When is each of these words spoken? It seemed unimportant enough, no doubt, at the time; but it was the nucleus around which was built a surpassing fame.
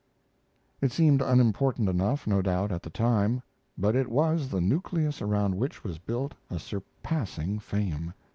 It 0.81 0.91
seemed 0.91 1.21
unimportant 1.21 1.87
enough, 1.87 2.25
no 2.25 2.41
doubt, 2.41 2.71
at 2.71 2.81
the 2.81 2.89
time; 2.89 3.43
but 3.77 3.95
it 3.95 4.07
was 4.09 4.49
the 4.49 4.59
nucleus 4.59 5.21
around 5.21 5.57
which 5.57 5.83
was 5.83 5.99
built 5.99 6.33
a 6.49 6.57
surpassing 6.57 7.59
fame. 7.59 8.11